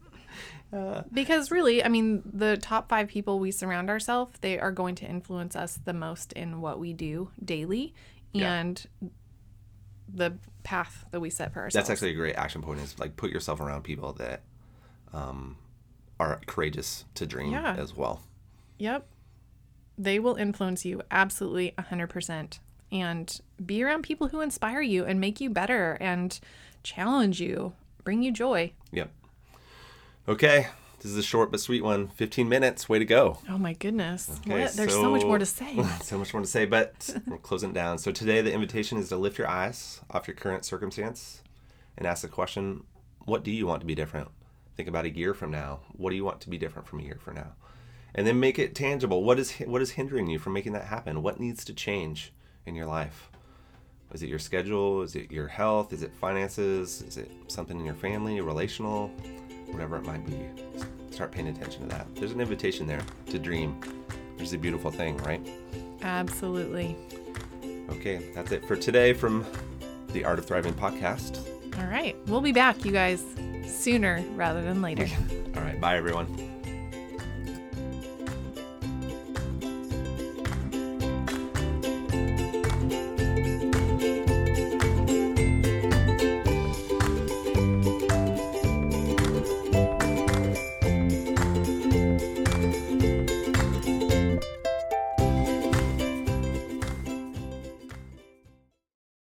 because 1.14 1.52
really, 1.52 1.84
I 1.84 1.90
mean, 1.90 2.22
the 2.26 2.58
top 2.58 2.88
five 2.90 3.08
people 3.10 3.40
we 3.40 3.52
surround 3.52 3.90
ourselves, 3.90 4.38
they 4.42 4.58
are 4.60 4.72
going 4.72 4.96
to 4.96 5.06
influence 5.06 5.56
us 5.56 5.80
the 5.84 5.94
most 5.94 6.32
in 6.34 6.62
what 6.62 6.80
we 6.80 6.94
do 6.94 7.30
daily 7.44 7.94
Yeah. 8.34 8.54
and 8.60 8.86
the 10.14 10.38
path 10.64 11.06
that 11.12 11.20
we 11.20 11.30
set 11.30 11.54
for 11.54 11.60
ourselves. 11.62 11.88
That's 11.88 11.90
actually 11.90 12.12
a 12.12 12.16
great 12.16 12.36
action 12.36 12.62
point. 12.62 12.80
Is 12.80 12.98
like 13.00 13.16
put 13.18 13.32
yourself 13.32 13.60
around 13.60 13.84
people 13.84 14.14
that 14.14 14.44
um, 15.14 15.58
are 16.20 16.40
courageous 16.48 17.06
to 17.16 17.26
dream 17.26 17.52
Yeah. 17.52 17.76
as 17.78 17.96
well. 17.96 18.22
Yep. 18.82 19.06
They 19.96 20.18
will 20.18 20.36
influence 20.36 20.86
you 20.86 21.04
absolutely 21.12 21.76
100%. 21.78 22.58
And 22.92 23.42
be 23.64 23.84
around 23.84 24.02
people 24.02 24.30
who 24.30 24.42
inspire 24.42 24.82
you 24.82 25.06
and 25.06 25.20
make 25.20 25.40
you 25.40 25.52
better 25.52 26.00
and 26.02 26.38
challenge 26.82 27.40
you, 27.40 27.74
bring 28.04 28.24
you 28.24 28.32
joy. 28.32 28.74
Yep. 28.92 29.12
Okay, 30.28 30.68
this 30.98 31.12
is 31.12 31.18
a 31.18 31.22
short 31.22 31.52
but 31.52 31.60
sweet 31.60 31.84
one. 31.84 32.08
15 32.08 32.50
minutes. 32.50 32.90
Way 32.90 32.98
to 32.98 33.06
go. 33.06 33.38
Oh 33.48 33.60
my 33.60 33.74
goodness. 33.74 34.32
Okay, 34.40 34.64
what? 34.64 34.74
There's 34.74 34.94
so, 34.94 35.12
much 35.12 35.24
more 35.24 35.38
to 35.38 35.46
say. 35.46 35.80
so 36.02 36.18
much 36.18 36.34
more 36.34 36.42
to 36.42 36.48
say, 36.48 36.66
but 36.66 37.16
we're 37.28 37.38
closing 37.38 37.74
down. 37.74 38.00
So 38.00 38.12
today 38.12 38.42
the 38.42 38.52
invitation 38.52 38.98
is 38.98 39.10
to 39.10 39.16
lift 39.16 39.38
your 39.38 39.48
eyes 39.48 40.02
off 40.10 40.28
your 40.28 40.36
current 40.36 40.66
circumstance 40.66 41.44
and 42.00 42.08
ask 42.08 42.24
the 42.24 42.28
question, 42.28 42.84
what 43.26 43.44
do 43.44 43.52
you 43.52 43.68
want 43.68 43.82
to 43.82 43.86
be 43.86 43.94
different? 43.94 44.30
Think 44.76 44.90
about 44.90 45.06
a 45.06 45.12
year 45.12 45.36
from 45.36 45.52
now. 45.52 45.82
What 45.92 46.10
do 46.10 46.16
you 46.16 46.26
want 46.26 46.42
to 46.42 46.50
be 46.50 46.58
different 46.58 46.88
from 46.88 47.00
a 47.00 47.04
year 47.04 47.20
from 47.22 47.36
now? 47.36 47.54
And 48.14 48.28
then 48.28 48.40
make 48.40 48.60
it 48.60 48.76
tangible. 48.76 49.24
What 49.24 49.40
is 49.40 49.54
what 49.60 49.82
is 49.82 49.92
hindering 49.92 50.28
you 50.28 50.40
from 50.40 50.54
making 50.54 50.74
that 50.74 50.86
happen? 50.86 51.24
What 51.24 51.40
needs 51.40 51.64
to 51.66 51.74
change 51.74 52.34
in 52.66 52.76
your 52.76 52.86
life? 52.86 53.30
Is 54.14 54.22
it 54.22 54.30
your 54.30 54.40
schedule? 54.40 55.02
Is 55.02 55.16
it 55.16 55.32
your 55.32 55.48
health? 55.48 55.94
Is 55.94 56.04
it 56.04 56.14
finances? 56.14 57.02
Is 57.08 57.18
it 57.18 57.32
something 57.48 57.80
in 57.80 57.86
your 57.86 57.96
family, 57.96 58.42
relational? 58.42 59.08
Whatever 59.68 59.96
it 59.96 60.04
might 60.04 60.26
be. 60.26 60.38
Start 61.12 61.32
paying 61.32 61.48
attention 61.48 61.82
to 61.84 61.88
that. 61.88 62.14
There's 62.16 62.32
an 62.32 62.42
invitation 62.42 62.88
there 62.88 63.02
to 63.28 63.40
dream, 63.40 63.80
which 64.34 64.44
is 64.44 64.54
a 64.54 64.58
beautiful 64.58 64.92
thing, 64.92 65.16
right? 65.18 65.42
Absolutely. 66.02 66.98
Okay, 67.90 68.32
that's 68.34 68.52
it 68.52 68.66
for 68.66 68.76
today 68.76 69.14
from 69.14 69.46
the 70.10 70.26
Art 70.26 70.40
of 70.40 70.46
Thriving 70.46 70.74
podcast. 70.74 71.40
All 71.78 71.86
right. 71.88 72.16
We'll 72.28 72.42
be 72.42 72.52
back, 72.52 72.84
you 72.84 72.92
guys, 72.92 73.24
sooner 73.66 74.24
rather 74.36 74.62
than 74.62 74.82
later. 74.82 75.08
All 75.56 75.62
right, 75.62 75.80
bye 75.80 75.98
everyone. 75.98 76.41